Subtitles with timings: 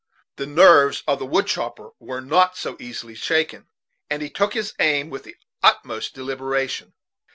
[0.37, 3.67] The nerves of the wood chopper were not so easily shaken,
[4.09, 6.95] and he took his aim with the utmost deliberation.